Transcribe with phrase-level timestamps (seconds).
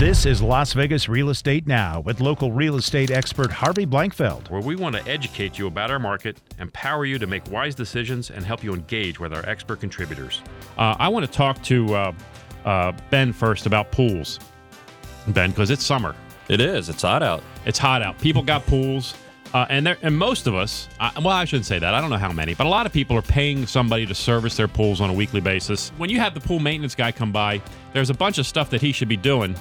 [0.00, 4.48] This is Las Vegas Real Estate Now with local real estate expert Harvey Blankfeld.
[4.48, 8.30] where we want to educate you about our market, empower you to make wise decisions,
[8.30, 10.40] and help you engage with our expert contributors.
[10.78, 12.12] Uh, I want to talk to uh,
[12.64, 14.38] uh, Ben first about pools.
[15.28, 16.16] Ben, because it's summer.
[16.48, 16.88] It is.
[16.88, 17.42] It's hot out.
[17.66, 18.18] It's hot out.
[18.20, 19.12] People got pools.
[19.52, 21.92] Uh, and there, and most of us, uh, well, I shouldn't say that.
[21.92, 24.56] I don't know how many, but a lot of people are paying somebody to service
[24.56, 25.90] their pools on a weekly basis.
[25.98, 27.60] When you have the pool maintenance guy come by,
[27.92, 29.54] there's a bunch of stuff that he should be doing,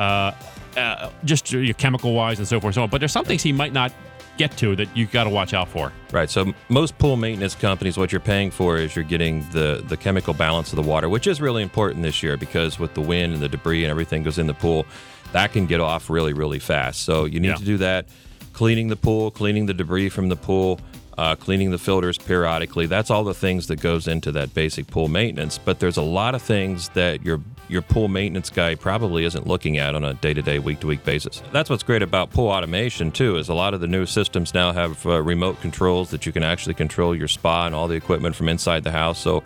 [0.00, 0.32] uh,
[0.76, 2.90] uh, just chemical wise and so forth and so on.
[2.90, 3.92] But there's some things he might not
[4.38, 5.92] get to that you've got to watch out for.
[6.12, 6.30] Right.
[6.30, 10.32] So most pool maintenance companies, what you're paying for is you're getting the the chemical
[10.32, 13.42] balance of the water, which is really important this year because with the wind and
[13.42, 14.86] the debris and everything goes in the pool,
[15.32, 17.02] that can get off really really fast.
[17.02, 17.54] So you need Yeah.
[17.56, 18.06] to do that.
[18.52, 20.80] Cleaning the pool, cleaning the debris from the pool.
[21.18, 22.86] Uh, cleaning the filters periodically.
[22.86, 25.58] That's all the things that goes into that basic pool maintenance.
[25.58, 29.78] But there's a lot of things that your your pool maintenance guy probably isn't looking
[29.78, 31.42] at on a day to day, week to week basis.
[31.52, 33.36] That's what's great about pool automation too.
[33.36, 36.42] Is a lot of the new systems now have uh, remote controls that you can
[36.42, 39.18] actually control your spa and all the equipment from inside the house.
[39.18, 39.42] So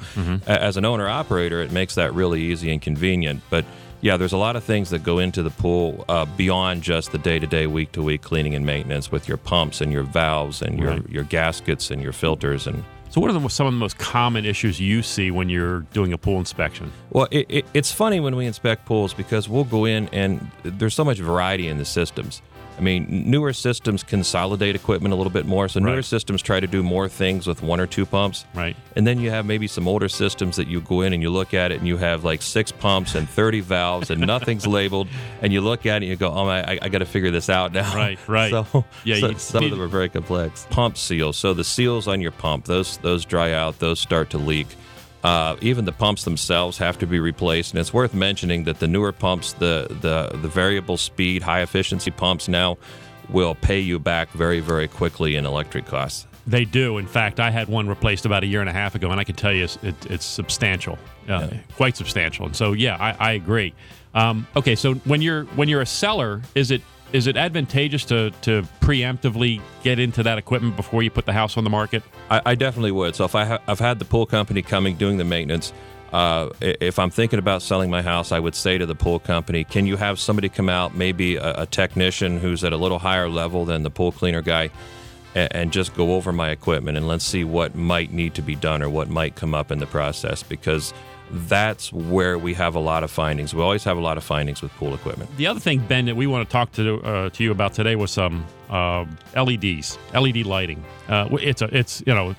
[0.46, 3.42] a- as an owner operator, it makes that really easy and convenient.
[3.50, 3.64] But
[4.00, 7.18] yeah, there's a lot of things that go into the pool uh, beyond just the
[7.18, 10.60] day to day, week to week cleaning and maintenance with your pumps and your valves
[10.62, 11.08] and your, Right.
[11.10, 12.66] your gaskets and your filters.
[12.66, 15.82] And So, what are the, some of the most common issues you see when you're
[15.92, 16.90] doing a pool inspection?
[17.10, 20.94] well, it, it, it's funny when we inspect pools because we'll go in and there's
[20.94, 22.42] so much variety in the systems.
[22.76, 25.68] I mean, newer systems consolidate equipment a little bit more.
[25.68, 26.04] So newer Right.
[26.04, 28.44] systems try to do more things with one or two pumps.
[28.54, 28.74] Right.
[28.96, 31.54] And then you have maybe some older systems that you go in and you look
[31.54, 35.06] at it and you have like six pumps and 30 valves and nothing's labeled.
[35.40, 37.30] And you look at it and you go, oh, my, I, I got to figure
[37.30, 37.94] this out now.
[37.94, 38.50] Right, right.
[38.72, 40.66] So, Yeah, so some need- of them are very complex.
[40.70, 41.36] Pump seals.
[41.36, 44.66] So the seals on your pump, those those dry out, those start to leak.
[45.24, 48.86] Uh, even the pumps themselves have to be replaced, and it's worth mentioning that the
[48.86, 52.76] newer pumps, the the the variable speed, high efficiency pumps now
[53.30, 56.26] will pay you back very very quickly in electric costs.
[56.46, 56.98] They do.
[56.98, 59.24] In fact, I had one replaced about a year and a half ago, and I
[59.24, 62.44] can tell you it's, it, it's substantial, uh, quite substantial.
[62.44, 63.72] And so, yeah, I, I agree.
[64.12, 66.82] Um, okay, so when you're when you're a seller, is it
[67.14, 71.56] is it advantageous to to preemptively get into that equipment before you put the house
[71.56, 72.02] on the market?
[72.28, 73.14] I, I definitely would.
[73.14, 75.72] So if I ha- I've had the pool company coming doing the maintenance.
[76.12, 79.64] Uh, if I'm thinking about selling my house, I would say to the pool company,
[79.64, 83.28] "Can you have somebody come out, maybe a, a technician who's at a little higher
[83.28, 84.70] level than the pool cleaner guy,
[85.34, 88.82] and, just go over my equipment and let's see what might need to be done
[88.82, 90.92] or what might come up in the process?" Because
[91.30, 93.54] that's where we have a lot of findings.
[93.54, 95.36] We always have a lot of findings with pool equipment.
[95.36, 97.96] The other thing, Ben, that we want to talk to uh, to you about today
[97.96, 99.04] was some uh,
[99.36, 100.84] LEDs, LED lighting.
[101.08, 102.34] Uh, it's a, it's you know,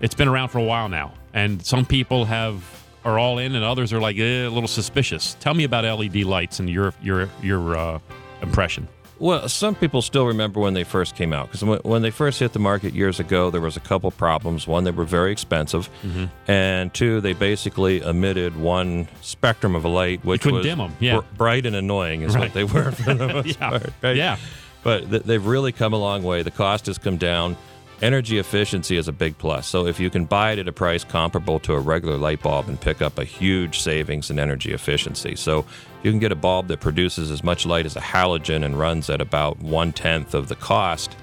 [0.00, 2.64] it's been around for a while now, and some people have
[3.04, 5.36] are all in, and others are like eh, a little suspicious.
[5.40, 7.98] Tell me about LED lights and your your your uh,
[8.42, 8.88] impression.
[9.20, 12.40] Well, some people still remember when they first came out because when, when they first
[12.40, 14.66] hit the market years ago, there was a couple problems.
[14.66, 16.24] One, they were very expensive, mm-hmm.
[16.50, 21.16] and two, they basically emitted one spectrum of light, which was yeah.
[21.20, 22.44] br- bright and annoying, is Right.
[22.44, 23.68] what they were for the most Yeah.
[23.70, 23.92] part.
[24.02, 24.16] Right?
[24.16, 24.38] Yeah.
[24.82, 26.42] but th- they've really come a long way.
[26.42, 27.56] The cost has come down.
[28.02, 29.66] Energy efficiency is a big plus.
[29.66, 32.68] So if you can buy it at a price comparable to a regular light bulb
[32.68, 35.36] and pick up a huge savings in energy efficiency.
[35.36, 35.66] So
[36.02, 39.10] you can get a bulb that produces as much light as a halogen and runs
[39.10, 41.14] at about one tenth of the cost.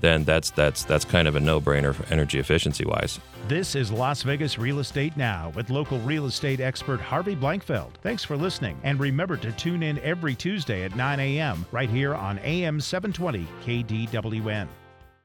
[0.00, 3.18] Then that's that's that's kind of a no-brainer for energy efficiency wise.
[3.48, 7.90] This is Las Vegas Real Estate Now with local real estate expert Harvey Blankfeld.
[8.02, 8.78] Thanks for listening.
[8.84, 11.66] And remember to tune in every Tuesday at 9 a.m.
[11.72, 14.68] right here on AM 720 KDWN.